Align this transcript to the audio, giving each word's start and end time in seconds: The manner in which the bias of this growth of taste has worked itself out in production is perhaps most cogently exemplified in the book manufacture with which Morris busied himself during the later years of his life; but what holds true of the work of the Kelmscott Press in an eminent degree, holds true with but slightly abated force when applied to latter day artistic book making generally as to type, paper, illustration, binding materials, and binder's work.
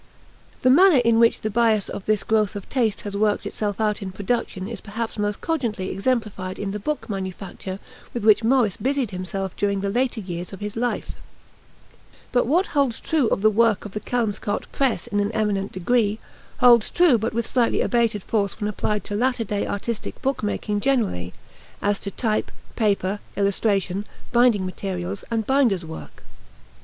The 0.63 0.71
manner 0.71 0.97
in 0.97 1.19
which 1.19 1.41
the 1.41 1.51
bias 1.51 1.87
of 1.87 2.07
this 2.07 2.23
growth 2.23 2.55
of 2.55 2.67
taste 2.67 3.01
has 3.01 3.15
worked 3.15 3.45
itself 3.45 3.79
out 3.79 4.01
in 4.01 4.11
production 4.11 4.67
is 4.67 4.81
perhaps 4.81 5.19
most 5.19 5.41
cogently 5.41 5.91
exemplified 5.91 6.57
in 6.57 6.71
the 6.71 6.79
book 6.79 7.07
manufacture 7.07 7.77
with 8.11 8.25
which 8.25 8.43
Morris 8.43 8.77
busied 8.77 9.11
himself 9.11 9.55
during 9.55 9.81
the 9.81 9.91
later 9.91 10.19
years 10.19 10.53
of 10.53 10.59
his 10.59 10.75
life; 10.75 11.11
but 12.31 12.47
what 12.47 12.65
holds 12.73 12.99
true 12.99 13.27
of 13.27 13.43
the 13.43 13.51
work 13.51 13.85
of 13.85 13.91
the 13.91 13.99
Kelmscott 13.99 14.65
Press 14.71 15.05
in 15.05 15.19
an 15.19 15.31
eminent 15.33 15.71
degree, 15.71 16.17
holds 16.57 16.89
true 16.89 17.17
with 17.17 17.35
but 17.35 17.45
slightly 17.45 17.81
abated 17.81 18.23
force 18.23 18.59
when 18.59 18.67
applied 18.67 19.03
to 19.03 19.15
latter 19.15 19.43
day 19.43 19.67
artistic 19.67 20.19
book 20.23 20.41
making 20.41 20.79
generally 20.79 21.31
as 21.79 21.99
to 21.99 22.09
type, 22.09 22.51
paper, 22.75 23.19
illustration, 23.37 24.05
binding 24.31 24.65
materials, 24.65 25.23
and 25.29 25.45
binder's 25.45 25.85
work. 25.85 26.23